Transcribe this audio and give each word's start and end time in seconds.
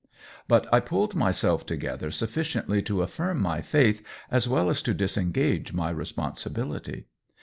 But 0.47 0.65
I 0.73 0.79
pulled 0.79 1.13
myself 1.13 1.63
together 1.63 2.09
sufficiently 2.09 2.81
to 2.81 3.03
affirm 3.03 3.39
my 3.39 3.61
faith 3.61 4.03
as 4.31 4.47
well 4.47 4.71
as 4.71 4.81
to 4.81 4.95
disengage 4.95 5.73
my 5.73 5.91
responsibility. 5.91 7.05